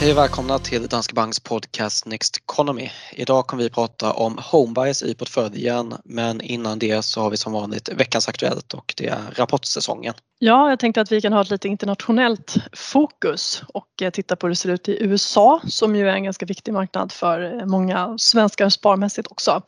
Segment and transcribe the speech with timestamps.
[0.00, 2.90] Hej och välkomna till Danske Banks podcast Next Economy.
[3.12, 7.52] Idag kommer vi prata om homebuys i portföljen men innan det så har vi som
[7.52, 10.14] vanligt veckans Aktuellt och det är rapportsäsongen.
[10.38, 14.46] Ja, jag tänkte att vi kan ha ett lite internationellt fokus och eh, titta på
[14.46, 17.66] hur det ser ut i USA som ju är en ganska viktig marknad för eh,
[17.66, 19.62] många svenskar sparmässigt också.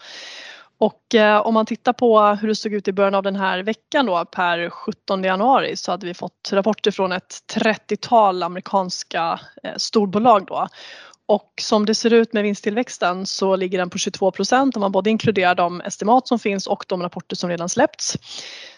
[0.80, 3.62] Och eh, om man tittar på hur det såg ut i början av den här
[3.62, 9.72] veckan då per 17 januari så hade vi fått rapporter från ett 30-tal amerikanska eh,
[9.76, 10.68] storbolag då.
[11.26, 14.92] Och som det ser ut med vinsttillväxten så ligger den på 22 procent om man
[14.92, 18.16] både inkluderar de estimat som finns och de rapporter som redan släppts.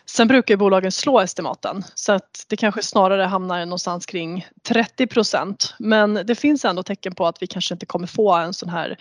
[0.07, 5.75] Sen brukar bolagen slå estimaten så att det kanske snarare hamnar någonstans kring 30 procent.
[5.79, 8.99] Men det finns ändå tecken på att vi kanske inte kommer få en sån här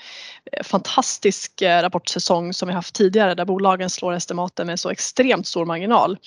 [0.51, 5.47] eh, fantastisk eh, rapportsäsong som vi haft tidigare där bolagen slår estimaten med så extremt
[5.47, 6.17] stor marginal.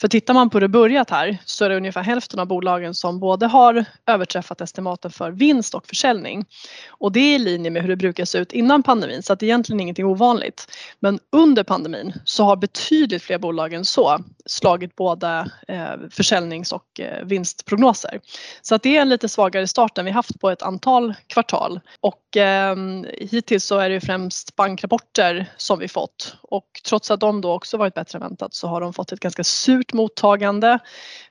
[0.00, 2.94] För tittar man på hur det börjat här så är det ungefär hälften av bolagen
[2.94, 6.44] som både har överträffat estimaten för vinst och försäljning.
[6.88, 9.40] Och det är i linje med hur det brukar se ut innan pandemin så att
[9.40, 10.66] det är egentligen ingenting ovanligt.
[11.00, 17.00] Men under pandemin så har betydligt fler bolag än så slagit både eh, försäljnings och
[17.00, 18.20] eh, vinstprognoser.
[18.62, 21.80] Så att det är en lite svagare start än vi haft på ett antal kvartal
[22.00, 22.76] och eh,
[23.18, 27.76] hittills så är det främst bankrapporter som vi fått och trots att de då också
[27.76, 30.78] varit bättre än väntat så har de fått ett ganska surt mottagande.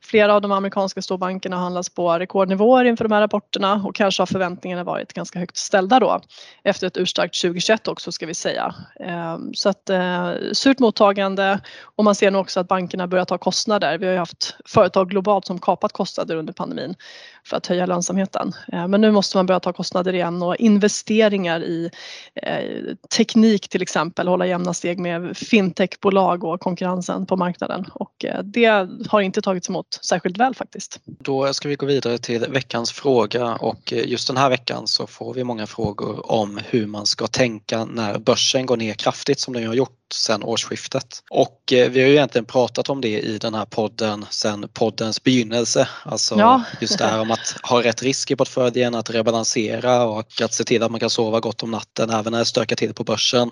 [0.01, 4.27] Flera av de amerikanska storbankerna handlas på rekordnivåer inför de här rapporterna och kanske har
[4.27, 6.21] förväntningarna varit ganska högt ställda då
[6.63, 8.75] efter ett urstarkt 2021 också ska vi säga.
[8.99, 11.59] Ehm, så att eh, surt mottagande
[11.95, 13.97] och man ser nu också att bankerna börjar ta kostnader.
[13.97, 16.95] Vi har ju haft företag globalt som kapat kostnader under pandemin
[17.43, 18.53] för att höja lönsamheten.
[18.73, 21.89] Eh, men nu måste man börja ta kostnader igen och investeringar i
[22.35, 28.43] eh, teknik till exempel, hålla jämna steg med fintechbolag och konkurrensen på marknaden och eh,
[28.43, 30.99] det har inte tagits emot särskilt väl faktiskt.
[31.05, 35.33] Då ska vi gå vidare till veckans fråga och just den här veckan så får
[35.33, 39.67] vi många frågor om hur man ska tänka när börsen går ner kraftigt som den
[39.67, 41.23] har gjort sedan årsskiftet.
[41.29, 45.87] Och vi har ju egentligen pratat om det i den här podden sedan poddens begynnelse.
[46.03, 46.63] Alltså ja.
[46.81, 50.63] just det här om att ha rätt risk i portföljen, att rebalansera och att se
[50.63, 53.51] till att man kan sova gott om natten även när det stökar till på börsen.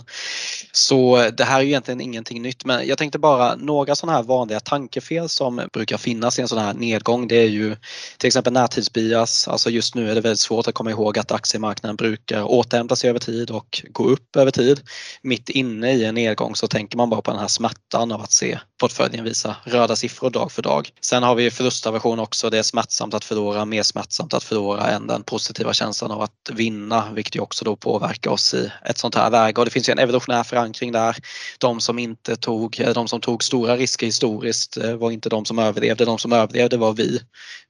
[0.71, 4.59] Så det här är egentligen ingenting nytt men jag tänkte bara några sådana här vanliga
[4.59, 7.75] tankefel som brukar finnas i en sån här nedgång det är ju
[8.17, 9.47] till exempel närtidsbias.
[9.47, 13.09] Alltså just nu är det väldigt svårt att komma ihåg att aktiemarknaden brukar återhämta sig
[13.09, 14.81] över tid och gå upp över tid.
[15.21, 18.31] Mitt inne i en nedgång så tänker man bara på den här smärtan av att
[18.31, 20.89] se portföljen visa röda siffror dag för dag.
[21.01, 22.49] Sen har vi förlustaversion också.
[22.49, 26.49] Det är smärtsamt att förlora mer smärtsamt att förlora än den positiva känslan av att
[26.51, 29.89] vinna vilket ju också då påverkar oss i ett sånt här läge och det finns
[29.89, 31.15] ju en evolutionär förankring där.
[31.57, 35.45] De som inte tog, eh, de som tog stora risker historiskt eh, var inte de
[35.45, 37.19] som överlevde, de som överlevde var vi.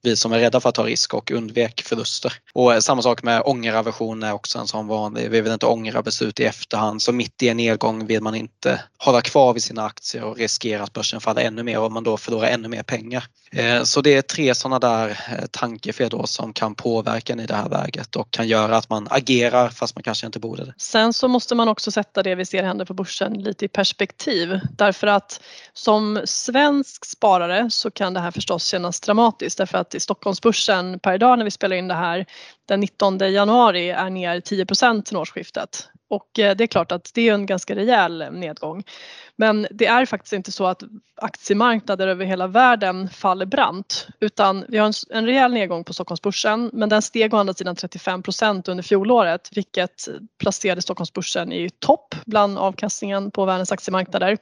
[0.02, 2.34] Vi som är rädda för att ta risk och undvek förluster.
[2.54, 6.02] Och eh, samma sak med ångeraversion är också en sån vanlig, vi vill inte ångra
[6.02, 9.86] beslut i efterhand så mitt i en nedgång vill man inte hålla kvar vid sina
[9.86, 13.24] aktier och riskera att börsen faller ännu mer och man då förlorar ännu mer pengar.
[13.52, 17.46] Eh, så det är tre sådana där eh, tankefel då som kan påverka en i
[17.46, 20.74] det här läget och kan göra att man agerar fast man kanske inte borde det.
[20.78, 24.60] Sen så måste man också sätta det vi ser hända på börsen lite i perspektiv
[24.78, 25.42] därför att
[25.74, 31.14] som svensk sparare så kan det här förstås kännas dramatiskt därför att i Stockholmsbörsen per
[31.14, 32.26] idag när vi spelar in det här
[32.68, 37.30] den 19 januari är ner 10% till årsskiftet och eh, det är klart att det
[37.30, 38.84] är en ganska rejäl eh, nedgång.
[39.36, 40.84] Men det är faktiskt inte så att
[41.16, 46.70] aktiemarknader över hela världen faller brant utan vi har en, en rejäl nedgång på Stockholmsbörsen
[46.74, 50.08] men den steg å andra sidan 35% under fjolåret vilket
[50.40, 54.38] placerade Stockholmsbörsen i topp bland avkastningen på världens aktiemarknader.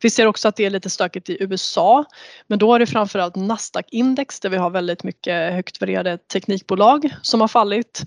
[0.00, 2.04] Vi ser också att det är lite stökigt i USA
[2.46, 7.40] men då är det framförallt Nasdaq-index där vi har väldigt mycket högt värderade teknikbolag som
[7.40, 8.02] har fallit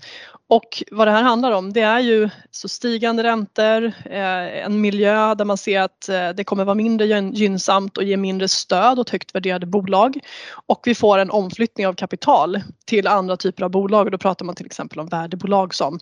[0.52, 5.34] och vad det här handlar om det är ju så stigande räntor, eh, en miljö
[5.34, 9.10] där man ser att eh, det kommer vara mindre gynnsamt och ge mindre stöd åt
[9.10, 10.18] högt värderade bolag.
[10.66, 14.04] Och vi får en omflyttning av kapital till andra typer av bolag.
[14.04, 15.98] Och då pratar man till exempel om värdebolag som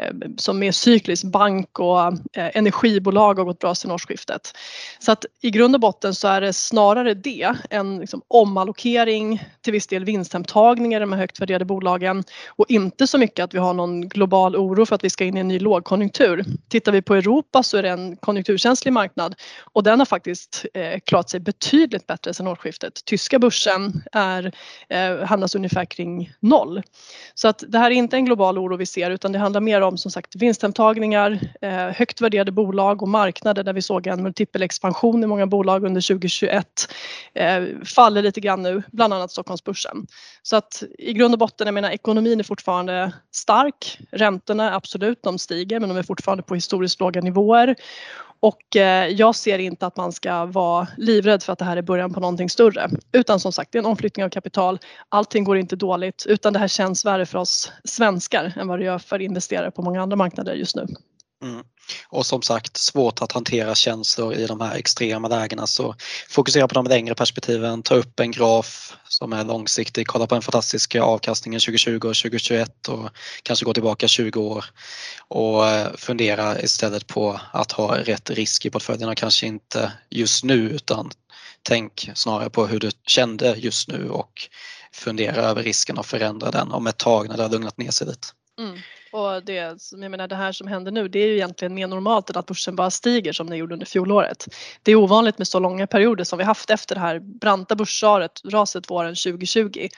[0.00, 2.00] Eh, som är cykliskt, bank och
[2.32, 4.52] eh, energibolag har gått bra sedan årsskiftet.
[4.98, 9.72] Så att i grund och botten så är det snarare det, en liksom omallokering, till
[9.72, 12.24] viss del vinsthemtagningar i de här högt värderade bolagen.
[12.48, 15.24] Och inte så mycket att vi har någon någon global oro för att vi ska
[15.24, 16.44] in i en ny lågkonjunktur.
[16.68, 19.34] Tittar vi på Europa så är det en konjunkturkänslig marknad
[19.72, 23.04] och den har faktiskt eh, klarat sig betydligt bättre sedan årsskiftet.
[23.04, 24.52] Tyska börsen är,
[24.88, 26.82] eh, handlas ungefär kring noll.
[27.34, 29.80] Så att det här är inte en global oro vi ser utan det handlar mer
[29.80, 35.24] om som sagt vinsthemtagningar, eh, högt värderade bolag och marknader där vi såg en multipelexpansion
[35.24, 36.88] i många bolag under 2021
[37.34, 40.06] eh, faller lite grann nu, bland annat Stockholmsbörsen.
[40.42, 43.65] Så att i grund och botten, jag menar ekonomin är fortfarande stark.
[44.10, 47.76] Räntorna absolut, de stiger men de är fortfarande på historiskt låga nivåer.
[48.40, 51.82] Och eh, jag ser inte att man ska vara livrädd för att det här är
[51.82, 52.90] början på någonting större.
[53.12, 54.78] Utan som sagt, det är en omflyttning av kapital.
[55.08, 58.84] Allting går inte dåligt utan det här känns värre för oss svenskar än vad det
[58.84, 60.86] gör för investerare på många andra marknader just nu.
[62.08, 65.66] Och som sagt svårt att hantera känslor i de här extrema lägena.
[65.66, 65.94] Så
[66.28, 70.42] fokusera på de längre perspektiven, ta upp en graf som är långsiktig, kolla på den
[70.42, 73.10] fantastiska avkastningen 2020 och 2021 och
[73.42, 74.64] kanske gå tillbaka 20 år.
[75.28, 80.44] Och eh, fundera istället på att ha rätt risk i portföljen och kanske inte just
[80.44, 81.10] nu utan
[81.62, 84.48] tänk snarare på hur du kände just nu och
[84.92, 88.06] fundera över risken och förändra den om ett tag när det har lugnat ner sig
[88.06, 88.28] lite.
[88.58, 88.78] Mm.
[89.12, 92.30] Och det, jag menar, det här som händer nu det är ju egentligen mer normalt
[92.30, 94.46] än att börsen bara stiger som det gjorde under fjolåret.
[94.82, 98.90] Det är ovanligt med så långa perioder som vi haft efter det här branta börsraset
[98.90, 99.88] våren 2020.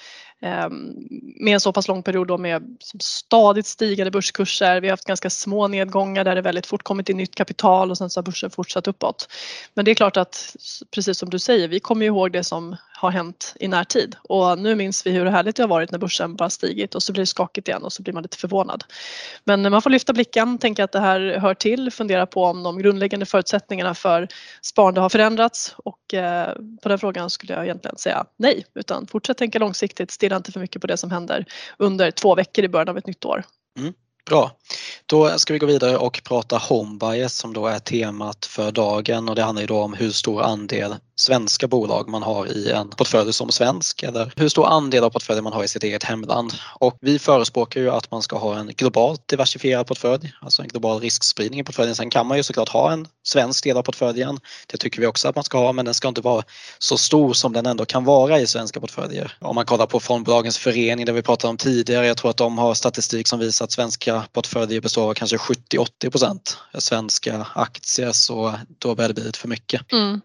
[0.41, 0.95] Ehm,
[1.41, 4.81] med en så pass lång period då med stadigt stigande börskurser.
[4.81, 7.99] Vi har haft ganska små nedgångar där det väldigt fort kommit in nytt kapital och
[7.99, 9.29] sen så har börsen fortsatt uppåt.
[9.75, 10.57] Men det är klart att
[10.91, 14.75] precis som du säger, vi kommer ihåg det som har hänt i närtid och nu
[14.75, 17.27] minns vi hur härligt det har varit när börsen bara stigit och så blir det
[17.27, 18.85] skakigt igen och så blir man lite förvånad.
[19.45, 22.79] Men man får lyfta blicken, tänka att det här hör till, fundera på om de
[22.79, 24.29] grundläggande förutsättningarna för
[24.63, 29.39] sparande har förändrats och eh, på den frågan skulle jag egentligen säga nej utan fortsätt
[29.39, 31.45] tänka långsiktigt, stirra inte för mycket på det som händer
[31.79, 33.45] under två veckor i början av ett nytt år.
[33.79, 33.95] Mm.
[34.27, 34.51] Bra.
[35.07, 39.29] Då ska vi gå vidare och prata home bias som då är temat för dagen
[39.29, 42.89] och det handlar ju då om hur stor andel svenska bolag man har i en
[42.89, 46.53] portfölj som svensk eller hur stor andel av portföljen man har i sitt eget hemland.
[46.81, 51.01] Och vi förespråkar ju att man ska ha en globalt diversifierad portfölj, alltså en global
[51.01, 51.95] riskspridning i portföljen.
[51.95, 54.41] Sen kan man ju såklart ha en svensk del av portföljen.
[54.67, 56.45] Det tycker vi också att man ska ha men den ska inte vara
[56.79, 59.37] så stor som den ändå kan vara i svenska portföljer.
[59.41, 62.59] Om man kollar på fondbolagens förening där vi pratade om tidigare, jag tror att de
[62.59, 68.55] har statistik som visar att svenska portföljer består av kanske 70-80 procent svenska aktier så
[68.79, 69.93] då börjar det bli lite för mycket.
[69.93, 70.21] Mm.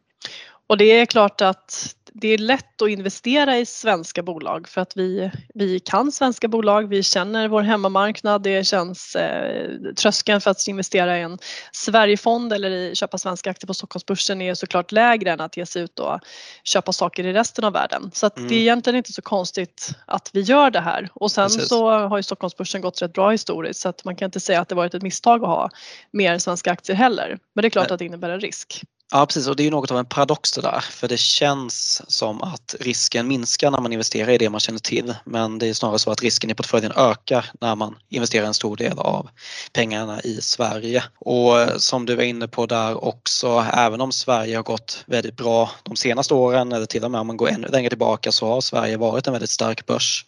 [0.67, 4.97] Och det är klart att det är lätt att investera i svenska bolag för att
[4.97, 10.67] vi, vi kan svenska bolag, vi känner vår hemmamarknad, det känns eh, tröskeln för att
[10.67, 11.37] investera i en
[11.71, 15.81] Sverigefond eller i, köpa svenska aktier på Stockholmsbörsen är såklart lägre än att ge sig
[15.81, 16.19] ut och
[16.63, 18.11] köpa saker i resten av världen.
[18.13, 18.49] Så mm.
[18.49, 21.69] det är egentligen inte så konstigt att vi gör det här och sen Precis.
[21.69, 24.69] så har ju Stockholmsbörsen gått rätt bra historiskt så att man kan inte säga att
[24.69, 25.69] det varit ett misstag att ha
[26.11, 27.37] mer svenska aktier heller.
[27.53, 27.93] Men det är klart Nej.
[27.93, 28.83] att det innebär en risk.
[29.11, 32.41] Ja precis och det är något av en paradox det där för det känns som
[32.41, 35.99] att risken minskar när man investerar i det man känner till men det är snarare
[35.99, 39.29] så att risken i portföljen ökar när man investerar en stor del av
[39.73, 41.03] pengarna i Sverige.
[41.19, 45.71] Och som du var inne på där också, även om Sverige har gått väldigt bra
[45.83, 48.61] de senaste åren eller till och med om man går ännu längre tillbaka så har
[48.61, 50.25] Sverige varit en väldigt stark börs.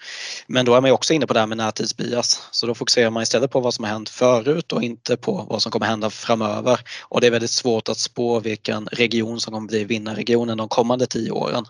[0.47, 3.23] Men då är man också inne på det här med närtidsbias så då fokuserar man
[3.23, 6.79] istället på vad som har hänt förut och inte på vad som kommer hända framöver.
[7.01, 10.69] Och det är väldigt svårt att spå vilka vilken region som kommer bli vinnarregionen de
[10.69, 11.65] kommande tio åren.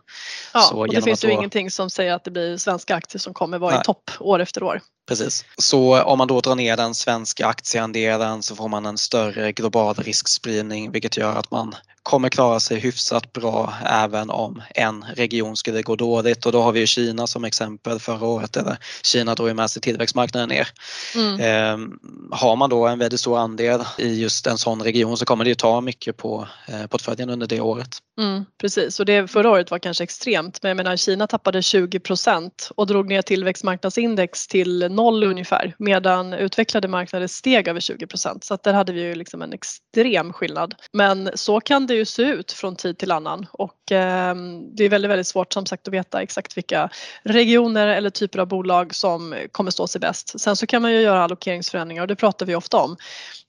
[0.54, 1.34] Ja, så och det finns ju då...
[1.34, 3.82] ingenting som säger att det blir svenska aktier som kommer vara Nej.
[3.82, 4.82] i topp år efter år.
[5.08, 5.46] Precis.
[5.58, 9.96] Så om man då drar ner den svenska aktieandelen så får man en större global
[9.96, 11.76] riskspridning vilket gör att man
[12.06, 16.72] kommer klara sig hyfsat bra även om en region skulle gå dåligt och då har
[16.72, 20.68] vi ju Kina som exempel förra året där Kina drog med sig tillväxtmarknaden ner.
[21.16, 21.40] Mm.
[21.40, 21.88] Eh,
[22.32, 25.50] har man då en väldigt stor andel i just en sån region så kommer det
[25.50, 27.90] ju ta mycket på eh, portföljen under det året.
[28.22, 32.52] Mm, precis och det förra året var kanske extremt men jag menar Kina tappade 20%
[32.76, 38.64] och drog ner tillväxtmarknadsindex till noll ungefär medan utvecklade marknader steg över 20% så att
[38.64, 40.76] där hade vi ju liksom en extrem skillnad.
[40.94, 44.36] Men så kan det ju se ut från tid till annan och eh,
[44.74, 46.90] det är väldigt, väldigt svårt som sagt att veta exakt vilka
[47.24, 50.40] regioner eller typer av bolag som kommer stå sig bäst.
[50.40, 52.98] Sen så kan man ju göra allokeringsförändringar och det pratar vi ofta om.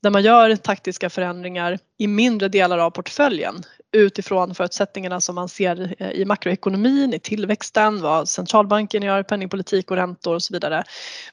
[0.02, 3.62] Där man gör taktiska förändringar i mindre delar av portföljen
[3.92, 9.96] utifrån förutsättningarna som man ser eh, i makroekonomin, i tillväxten, vad centralbanken gör, penningpolitik och
[9.96, 10.84] räntor och så vidare.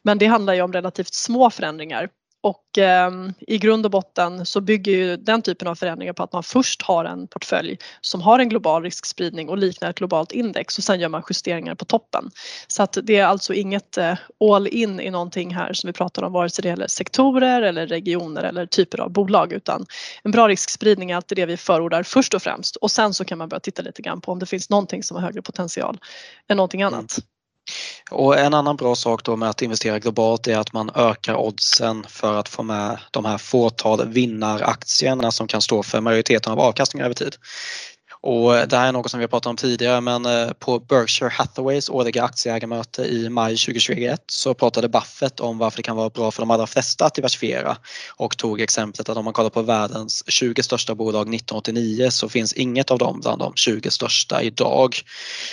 [0.01, 2.10] Men det handlar ju om relativt små förändringar
[2.43, 3.12] och eh,
[3.47, 6.81] i grund och botten så bygger ju den typen av förändringar på att man först
[6.81, 11.00] har en portfölj som har en global riskspridning och liknar ett globalt index och sen
[11.00, 12.31] gör man justeringar på toppen.
[12.67, 14.17] Så att det är alltså inget eh,
[14.51, 17.88] all in i någonting här som vi pratar om vare sig det gäller sektorer eller
[17.88, 19.85] regioner eller typer av bolag utan
[20.23, 23.38] en bra riskspridning är alltid det vi förordar först och främst och sen så kan
[23.38, 26.00] man börja titta lite grann på om det finns någonting som har högre potential
[26.47, 27.19] än någonting annat.
[28.12, 32.05] Och en annan bra sak då med att investera globalt är att man ökar oddsen
[32.08, 37.05] för att få med de här fåtal vinnaraktierna som kan stå för majoriteten av avkastningen
[37.05, 37.36] över tid.
[38.25, 41.30] Och det här är något som vi har pratat om tidigare men eh, på Berkshire
[41.30, 46.32] Hathaways årliga aktieägarmöte i maj 2021 så pratade Buffett om varför det kan vara bra
[46.32, 47.77] för de allra flesta att diversifiera
[48.15, 52.53] och tog exemplet att om man kollar på världens 20 största bolag 1989 så finns
[52.53, 54.96] inget av dem bland de 20 största idag.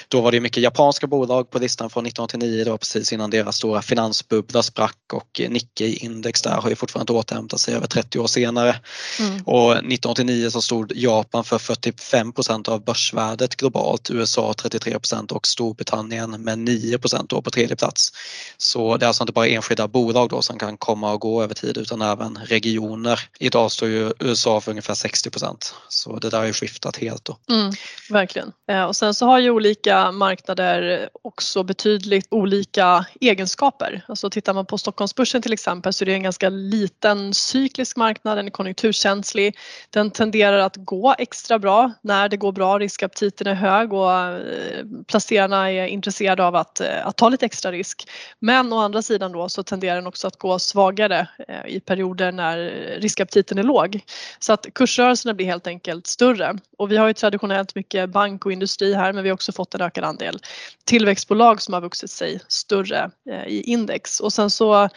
[0.09, 3.57] Då var det mycket japanska bolag på listan från 1989, det var precis innan deras
[3.57, 8.77] stora finansbubbla sprack och Nikkei-index där har ju fortfarande återhämtat sig över 30 år senare.
[9.19, 9.43] Mm.
[9.43, 12.33] Och 1989 så stod Japan för 45
[12.69, 18.13] av börsvärdet globalt, USA 33% och Storbritannien med 9 procent på tredje plats.
[18.59, 21.55] Så det är alltså inte bara enskilda bolag då som kan komma och gå över
[21.55, 23.21] tid utan även regioner.
[23.39, 25.57] Idag står ju USA för ungefär 60%
[25.89, 27.37] så det där har ju skiftat helt då.
[27.51, 27.73] Mm,
[28.11, 28.53] verkligen.
[28.71, 34.05] Eh, och sen så har ju olika marknader också betydligt olika egenskaper.
[34.09, 38.39] Alltså tittar man på Stockholmsbörsen till exempel så är det en ganska liten cyklisk marknad,
[38.39, 39.57] den är konjunkturkänslig.
[39.91, 44.85] Den tenderar att gå extra bra när det går bra, riskaptiten är hög och eh,
[45.07, 48.09] placerarna är intresserade av att, eh, att ta lite extra risk.
[48.39, 52.33] Men å andra sidan då så tenderar den också att gå svagare eh, i perioder
[52.33, 52.57] när
[53.01, 54.01] riskaptiten är låg.
[54.39, 58.53] Så att kursrörelserna blir helt enkelt större och vi har ju traditionellt mycket bank och
[58.53, 60.39] industri här men vi har också fått en ökad andel
[60.85, 63.11] tillväxtbolag som har vuxit sig större
[63.47, 64.89] i index och sen så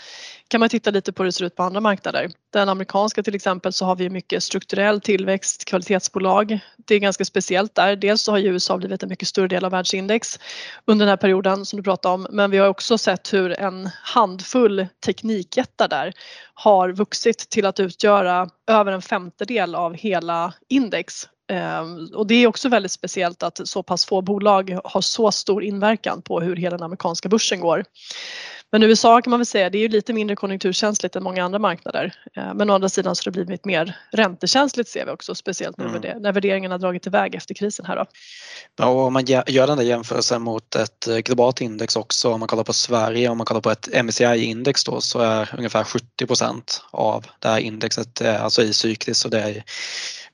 [0.53, 2.31] kan man titta lite på hur det ser ut på andra marknader.
[2.53, 6.59] Den amerikanska till exempel så har vi mycket strukturell tillväxt, kvalitetsbolag.
[6.77, 7.95] Det är ganska speciellt där.
[7.95, 10.39] Dels så har ju USA blivit en mycket större del av världsindex
[10.85, 13.89] under den här perioden som du pratade om men vi har också sett hur en
[14.03, 16.13] handfull teknikjättar där
[16.53, 21.27] har vuxit till att utgöra över en femtedel av hela index
[22.13, 26.21] och det är också väldigt speciellt att så pass få bolag har så stor inverkan
[26.21, 27.83] på hur hela den amerikanska börsen går.
[28.73, 31.59] Men USA kan man väl säga, det är ju lite mindre konjunkturkänsligt än många andra
[31.59, 32.13] marknader.
[32.37, 35.77] Eh, men å andra sidan så har det blivit mer räntekänsligt ser vi också, speciellt
[35.77, 36.21] nu mm.
[36.21, 38.05] när värderingen har dragit iväg efter krisen här då.
[38.79, 42.39] Ja, och om man gör den där jämförelsen mot ett eh, globalt index också, om
[42.39, 46.61] man kollar på Sverige, om man kollar på ett MSCI-index då så är ungefär 70%
[46.91, 49.63] av det här indexet eh, alltså i cykliskt så det är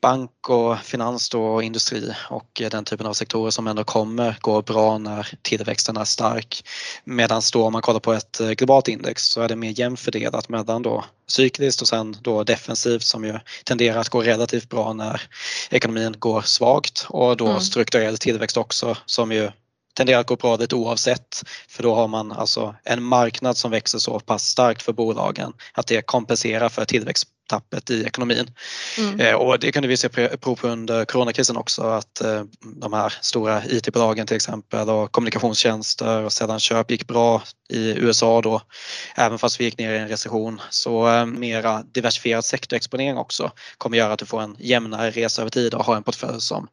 [0.02, 4.98] bank och finans och industri och den typen av sektorer som ändå kommer gå bra
[4.98, 6.64] när tillväxten är stark.
[7.04, 10.00] Medan då om man kollar på ett eh, globalt index så är det mer jämnt
[10.00, 14.94] fördelat mellan då cykliskt och sen då defensivt som ju tenderar att gå relativt bra
[14.94, 15.22] när
[15.70, 17.62] ekonomin går svagt och då mm.
[17.62, 19.52] strukturell tillväxt också som ju
[19.94, 24.00] tenderar att gå bra lite oavsett för då har man alltså en marknad som växer
[24.00, 28.52] så pass starkt för bolagen att det kompenserar för tillväxt tappet i ekonomin.
[28.98, 29.20] Mm.
[29.20, 33.14] Eh, och det kunde vi se prov på under coronakrisen också att eh, de här
[33.22, 38.62] stora IT-bolagen till exempel och kommunikationstjänster och sedan köp gick bra i USA då
[39.16, 40.62] även fast vi gick ner i en recession.
[40.70, 45.50] Så eh, mera diversifierad sektorexponering också kommer göra att du får en jämnare resa över
[45.50, 46.68] tid och har en portfölj som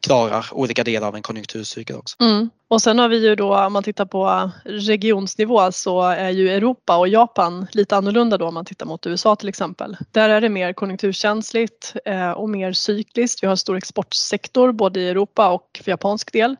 [0.00, 2.16] klarar olika delar av en konjunkturcykel också.
[2.20, 2.50] Mm.
[2.70, 6.96] Och sen har vi ju då om man tittar på regionsnivå så är ju Europa
[6.96, 9.96] och Japan lite annorlunda då om man tittar mot USA till exempel.
[10.12, 13.42] Där är det mer konjunkturkänsligt eh, och mer cykliskt.
[13.42, 16.56] Vi har en stor exportsektor både i Europa och för japansk del.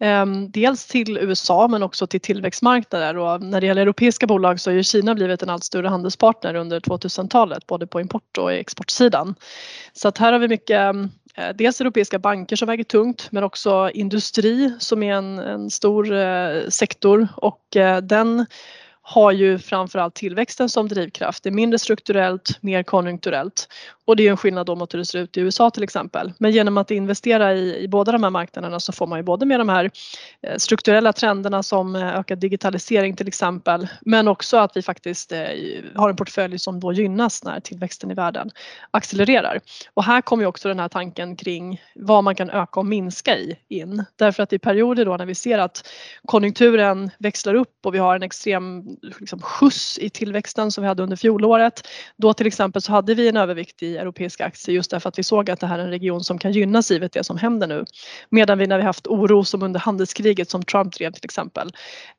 [0.00, 4.70] Ehm, dels till USA men också till tillväxtmarknader och när det gäller europeiska bolag så
[4.70, 9.34] har ju Kina blivit en allt större handelspartner under 2000-talet både på import och exportsidan.
[9.92, 13.44] Så att här har vi mycket ehm, Eh, dels europeiska banker som väger tungt men
[13.44, 17.28] också industri som är en, en stor eh, sektor.
[17.36, 18.46] Och eh, den
[19.10, 21.42] har ju framförallt tillväxten som drivkraft.
[21.42, 23.68] Det är mindre strukturellt, mer konjunkturellt.
[24.04, 26.32] Och det är en skillnad då mot hur det ser ut i USA till exempel.
[26.38, 29.46] Men genom att investera i, i båda de här marknaderna så får man ju både
[29.46, 29.90] med de här
[30.42, 33.88] eh, strukturella trenderna som eh, ökad digitalisering till exempel.
[34.00, 35.40] Men också att vi faktiskt eh,
[35.94, 38.50] har en portfölj som då gynnas när tillväxten i världen
[38.90, 39.60] accelererar.
[39.94, 43.36] Och här kommer ju också den här tanken kring vad man kan öka och minska
[43.36, 44.04] i in.
[44.16, 45.88] Därför att i perioder då när vi ser att
[46.24, 51.02] konjunkturen växlar upp och vi har en extrem liksom skjuts i tillväxten som vi hade
[51.02, 51.88] under fjolåret.
[52.16, 55.22] Då till exempel så hade vi en övervikt i europeiska aktier just därför att vi
[55.22, 57.84] såg att det här är en region som kan gynnas givet det som händer nu.
[58.30, 61.72] Medan vi när vi haft oro som under handelskriget som Trump drev till exempel.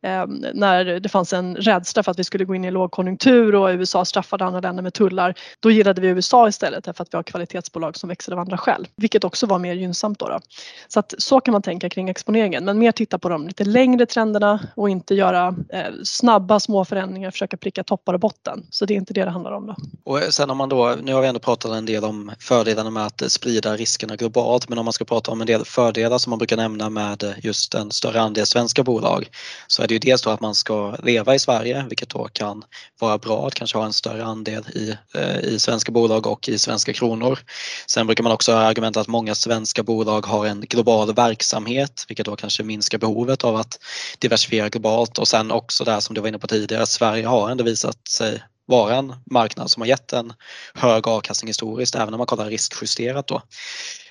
[0.03, 3.69] Eh, när det fanns en rädsla för att vi skulle gå in i lågkonjunktur och
[3.69, 5.33] USA straffade andra länder med tullar.
[5.59, 8.88] Då gillade vi USA istället därför att vi har kvalitetsbolag som växer av andra skäl.
[8.95, 10.27] Vilket också var mer gynnsamt då.
[10.27, 10.39] då.
[10.88, 14.05] Så att så kan man tänka kring exponeringen men mer titta på de lite längre
[14.05, 18.66] trenderna och inte göra eh, snabba små förändringar, försöka pricka toppar och botten.
[18.70, 19.68] Så det är inte det det handlar om.
[19.68, 19.76] Då.
[20.04, 23.06] Och sen om man då, nu har vi ändå pratat en del om fördelarna med
[23.06, 26.40] att sprida riskerna globalt men om man ska prata om en del fördelar som man
[26.40, 29.30] brukar nämna med just en större andel svenska bolag
[29.68, 32.64] så är det ju dels då att man ska leva i Sverige vilket då kan
[33.00, 36.58] vara bra att kanske ha en större andel i, eh, i svenska bolag och i
[36.58, 37.40] svenska kronor.
[37.88, 42.26] Sen brukar man också ha argumentet att många svenska bolag har en global verksamhet vilket
[42.26, 43.80] då kanske minskar behovet av att
[44.20, 47.63] diversifiera globalt och sen också där som du var inne på tidigare, Sverige har ändå
[47.63, 50.34] visat sig vara en marknad som har gett en
[50.74, 53.42] hög avkastning historiskt även om man kollar riskjusterat då.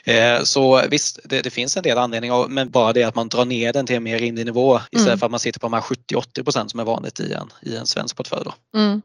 [0.08, 3.44] Eh, så visst, det, det, finns en del anledningar men bara det att man drar
[3.44, 5.18] ner den till en mer rimlig nivå istället mm.
[5.18, 7.86] för att man sitter på de här 70-80% som är vanligt i en, i en
[7.86, 8.50] svensk portfölj.
[8.74, 9.02] Mm.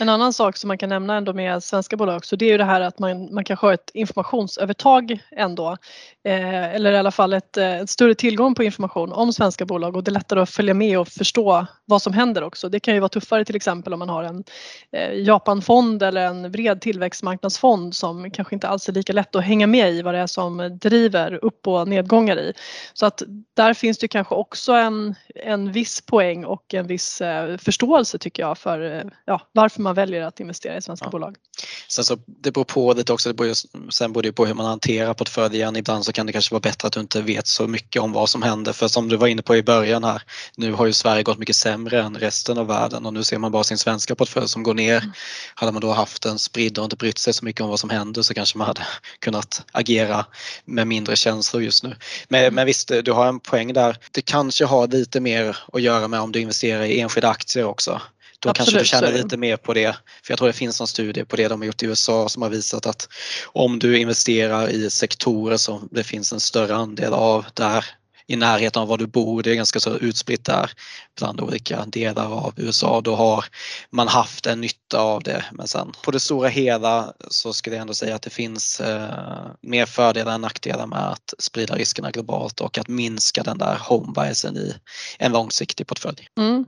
[0.00, 2.58] En annan sak som man kan nämna ändå med svenska bolag också det är ju
[2.58, 5.76] det här att man, man kanske har ett informationsövertag ändå.
[6.24, 9.96] Eh, eller i alla fall ett, eh, ett, större tillgång på information om svenska bolag
[9.96, 12.68] och det är lättare att följa med och förstå vad som händer också.
[12.68, 14.44] Det kan ju vara tuffare till exempel om man har en
[14.92, 19.66] eh, Japanfond eller en bred tillväxtmarknadsfond som kanske inte alls är lika lätt att hänga
[19.66, 20.37] med i vad det är som
[20.80, 22.52] driver upp och nedgångar i.
[22.92, 23.22] Så att
[23.54, 28.42] där finns det kanske också en, en viss poäng och en viss eh, förståelse tycker
[28.42, 31.10] jag för eh, ja, varför man väljer att investera i svenska ja.
[31.10, 31.36] bolag.
[31.88, 33.54] Sen så det beror på lite också, det beror,
[33.90, 35.76] sen beror det på hur man hanterar portföljen.
[35.76, 38.28] Ibland så kan det kanske vara bättre att du inte vet så mycket om vad
[38.28, 40.22] som händer för som du var inne på i början här,
[40.56, 43.52] nu har ju Sverige gått mycket sämre än resten av världen och nu ser man
[43.52, 44.96] bara sin svenska portfölj som går ner.
[44.96, 45.12] Mm.
[45.54, 47.90] Hade man då haft en spridd och inte brytt sig så mycket om vad som
[47.90, 48.86] händer så kanske man hade
[49.18, 50.17] kunnat agera
[50.64, 51.96] med mindre känslor just nu.
[52.28, 52.54] Men, mm.
[52.54, 53.96] men visst, du har en poäng där.
[54.12, 58.00] Det kanske har lite mer att göra med om du investerar i enskilda aktier också.
[58.40, 59.96] Då Absolut, kanske du känner lite mer på det.
[60.22, 62.42] För jag tror det finns någon studie på det de har gjort i USA som
[62.42, 63.08] har visat att
[63.44, 67.84] om du investerar i sektorer som det finns en större andel av där
[68.30, 69.42] i närheten av var du bor.
[69.42, 70.70] Det är ganska så utspritt där
[71.18, 73.00] bland olika delar av USA.
[73.00, 73.44] Då har
[73.90, 75.44] man haft en nytta av det.
[75.52, 79.46] Men sen på det stora hela så skulle jag ändå säga att det finns eh,
[79.60, 84.56] mer fördelar än nackdelar med att sprida riskerna globalt och att minska den där homebiasen
[84.56, 84.74] i
[85.18, 86.28] en långsiktig portfölj.
[86.38, 86.64] Mm.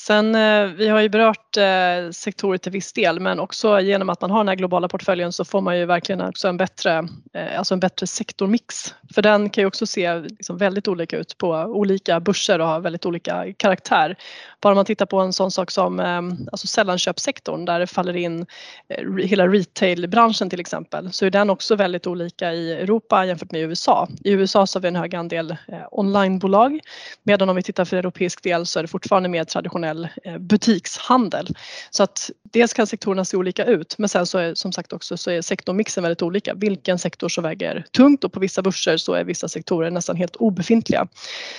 [0.00, 4.20] Sen eh, vi har ju berört eh, sektorer till viss del men också genom att
[4.20, 7.58] man har den här globala portföljen så får man ju verkligen också en bättre, eh,
[7.58, 8.94] alltså en bättre sektormix.
[9.14, 12.80] För den kan ju också se liksom väldigt olika ut på olika börser och har
[12.80, 14.16] väldigt olika karaktär.
[14.60, 18.46] Bara man tittar på en sån sak som ehm, alltså sällanköpssektorn där det faller in
[18.88, 23.60] eh, hela retailbranschen till exempel så är den också väldigt olika i Europa jämfört med
[23.60, 24.08] USA.
[24.24, 26.80] I USA så har vi en hög andel eh, onlinebolag
[27.22, 31.48] medan om vi tittar för europeisk del så är det fortfarande mer traditionell eh, butikshandel.
[31.90, 35.16] Så att dels kan sektorerna se olika ut men sen så är som sagt också
[35.16, 36.54] så är sektormixen väldigt olika.
[36.54, 40.36] Vilken sektor som väger tungt och på vissa börser så är vissa sektorer nästan helt
[40.36, 41.08] obefintliga.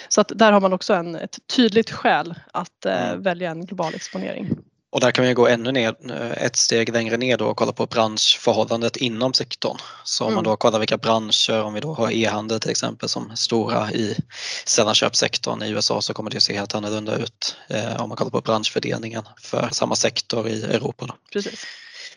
[0.10, 3.24] Så att där har man också en, ett tydligt skäl att eh, mm.
[3.24, 4.50] välja en global exponering.
[4.92, 7.72] Och där kan vi gå ännu ner, eh, ett steg längre ner då och kolla
[7.72, 9.78] på branschförhållandet inom sektorn.
[10.04, 10.52] Så om man mm.
[10.52, 14.18] då kollar vilka branscher, om vi då har e-handel till exempel som stora i
[14.66, 18.42] sällanköpssektorn i USA så kommer det se helt annorlunda ut eh, om man kollar på
[18.42, 21.06] branschfördelningen för samma sektor i Europa.
[21.06, 21.14] Då.
[21.34, 21.66] Precis.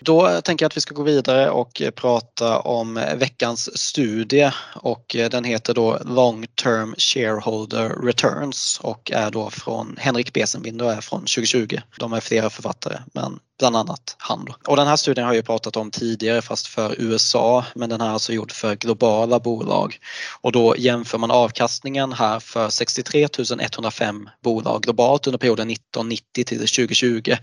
[0.04, 4.50] Då tänker jag att vi ska gå vidare och eh, prata om eh, veckans studie
[4.74, 10.84] och eh, den heter då Long Term Shareholder Returns och är då från Henrik Besenbinder
[10.84, 11.78] och är från 2020.
[11.98, 14.48] De är flera författare men bland annat han.
[14.68, 18.08] Och den här studien har jag pratat om tidigare fast för USA men den här
[18.08, 19.98] är alltså gjord för globala bolag.
[20.40, 23.28] Och då jämför man avkastningen här för 63
[23.60, 27.34] 105 bolag globalt under perioden 1990 till 2020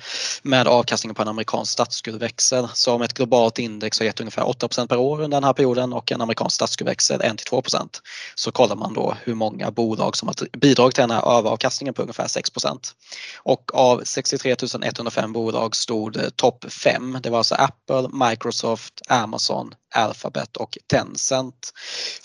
[0.41, 2.67] med avkastningen på en amerikansk statsskuldväxel.
[2.73, 5.93] Så om ett globalt index har gett ungefär 8% per år under den här perioden
[5.93, 7.89] och en amerikansk statsskuldväxel 1-2%
[8.35, 12.01] så kollar man då hur många bolag som har bidragit till den här överavkastningen på
[12.01, 12.93] ungefär 6%
[13.37, 17.17] Och av 63 105 bolag stod stod topp 5.
[17.23, 21.73] Det var alltså Apple, Microsoft, Amazon, Alphabet och Tencent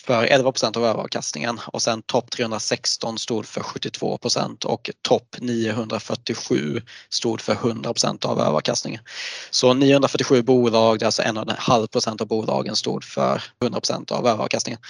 [0.07, 7.41] för 11% av överavkastningen och sen topp 316 stod för 72% och topp 947 stod
[7.41, 9.01] för 100% av överavkastningen.
[9.51, 14.81] Så 947 bolag, det är alltså 1,5 av bolagen stod för 100% av överavkastningen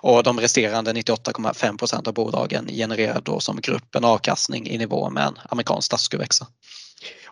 [0.00, 5.26] och de resterande 98,5% av bolagen genererade då som grupp en avkastning i nivå med
[5.26, 6.46] en amerikansk statsskuldväxel.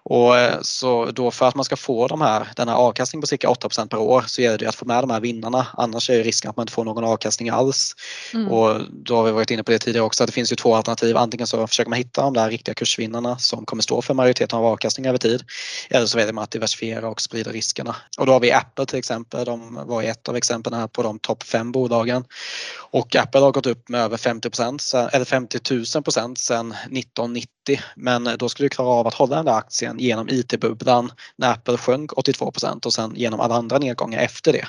[0.04, 3.26] Och eh, så då för att man ska få de här, den här avkastningen på
[3.26, 5.66] cirka 8% per år så gäller det att få med de här vinnarna.
[5.72, 7.94] Annars är risken att man inte får någon avkastning alls.
[8.34, 8.48] Mm.
[8.48, 10.74] Och då har vi varit inne på det tidigare också att det finns ju två
[10.74, 11.16] alternativ.
[11.16, 14.64] Antingen så försöker man hitta de där riktiga kursvinnarna som kommer stå för majoriteten av
[14.64, 15.44] avkastningen över tid.
[15.90, 17.96] Eller så väljer man att diversifiera och sprida riskerna.
[18.18, 19.44] Och då har vi Apple till exempel.
[19.44, 22.24] De var ett av exemplen här på de topp fem bolagen.
[22.90, 24.50] Och Apple har gått upp med över 50
[25.12, 25.58] eller 50
[25.94, 27.48] 000 procent sedan 1990
[27.94, 31.76] men då skulle du klara av att hålla den där aktien genom IT-bubblan när Apple
[31.76, 34.66] sjönk 82% och sen genom alla andra nedgångar efter det.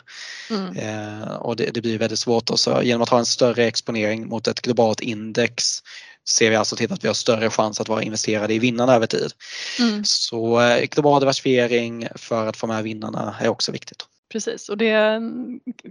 [0.49, 0.77] Mm.
[0.77, 4.27] Eh, och det, det, blir väldigt svårt och så genom att ha en större exponering
[4.27, 5.79] mot ett globalt index
[6.29, 9.07] ser vi alltså till att vi har större chans att vara investerade i vinnarna över
[9.07, 9.31] tid.
[9.79, 10.05] Mm.
[10.05, 14.05] Så eh, global diversifiering för att få med vinnarna är också viktigt.
[14.33, 15.21] Precis och det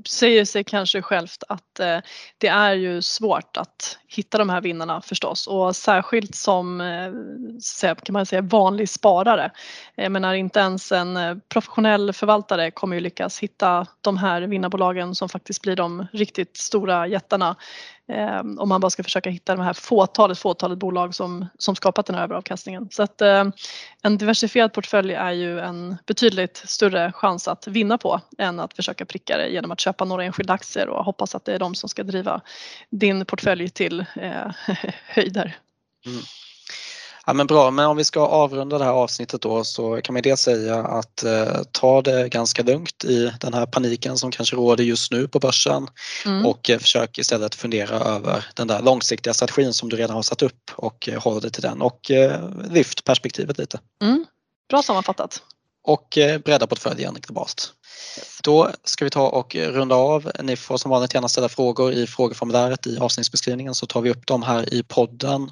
[0.08, 1.98] säger sig kanske självt att eh,
[2.38, 8.12] det är ju svårt att hitta de här vinnarna förstås och särskilt som eh, kan
[8.12, 9.50] man säga vanlig sparare.
[9.94, 15.14] Jag menar inte ens en eh, professionell förvaltare kommer ju lyckas hitta de här vinnarbolagen
[15.14, 17.56] som faktiskt blir de riktigt stora jättarna
[18.12, 22.06] Ehm, om man bara ska försöka hitta de här fåtalet, fåtalet bolag som, som skapat
[22.06, 22.88] den här överavkastningen.
[22.90, 23.44] Så att eh,
[24.02, 29.04] en diversifierad portfölj är ju en betydligt större chans att vinna på än att försöka
[29.04, 31.88] pricka det genom att köpa några enskilda aktier och hoppas att det är de som
[31.88, 32.40] ska driva
[32.90, 34.52] din portfölj till eh,
[35.06, 35.56] höjder.
[36.06, 36.22] Mm.
[37.26, 40.22] Ja, men bra, men om vi ska avrunda det här avsnittet då så kan man
[40.22, 44.84] dels säga att eh, ta det ganska lugnt i den här paniken som kanske råder
[44.84, 45.88] just nu på börsen
[46.26, 46.46] mm.
[46.46, 50.42] och eh, försök istället fundera över den där långsiktiga strategin som du redan har satt
[50.42, 53.80] upp och eh, håll dig till den och eh, lyft perspektivet lite.
[54.02, 54.26] Mm.
[54.70, 55.42] Bra sammanfattat.
[55.84, 57.72] Och eh, bredda portföljen globalt.
[58.42, 60.30] Då ska vi ta och runda av.
[60.42, 64.26] Ni får som vanligt gärna ställa frågor i frågeformuläret i avsnittsbeskrivningen så tar vi upp
[64.26, 65.50] dem här i podden.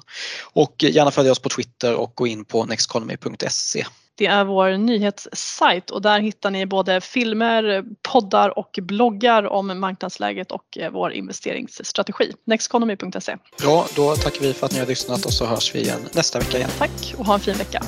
[0.53, 3.85] Och gärna följa oss på Twitter och gå in på nexteconomy.se.
[4.15, 10.51] Det är vår nyhetssajt och där hittar ni både filmer, poddar och bloggar om marknadsläget
[10.51, 12.33] och vår investeringsstrategi.
[12.45, 13.37] Nexteconomy.se.
[13.61, 16.39] Bra, då tackar vi för att ni har lyssnat och så hörs vi igen nästa
[16.39, 16.69] vecka igen.
[16.77, 17.81] Tack och ha en fin vecka.